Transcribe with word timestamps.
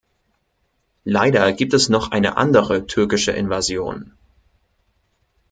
Leider 1.05 1.53
gibt 1.53 1.75
es 1.75 1.87
noch 1.87 2.09
eine 2.09 2.35
andere 2.35 2.87
türkische 2.87 3.33
Invasion. 3.33 4.13